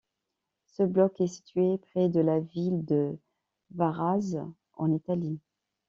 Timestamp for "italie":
4.91-5.39